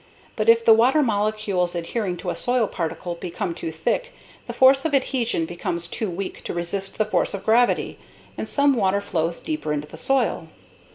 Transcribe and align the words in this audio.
But 0.35 0.49
if 0.49 0.65
the 0.65 0.73
water 0.73 1.03
molecules 1.03 1.75
adhering 1.75 2.17
to 2.17 2.31
a 2.31 2.35
soil 2.35 2.65
particle 2.65 3.13
become 3.13 3.53
too 3.53 3.71
thick, 3.71 4.11
the 4.47 4.51
force 4.53 4.83
of 4.83 4.95
adhesion 4.95 5.45
becomes 5.45 5.87
too 5.87 6.09
weak 6.09 6.43
to 6.45 6.55
resist 6.55 6.97
the 6.97 7.05
force 7.05 7.35
of 7.35 7.45
gravity, 7.45 7.99
and 8.35 8.49
some 8.49 8.75
water 8.75 8.99
flows 8.99 9.39
deeper 9.39 9.71
into 9.71 9.87
the 9.87 9.97
soil. 9.97 10.47